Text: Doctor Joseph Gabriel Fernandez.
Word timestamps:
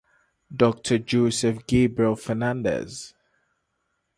Doctor 0.55 0.97
Joseph 0.97 1.67
Gabriel 1.67 2.15
Fernandez. 2.15 3.13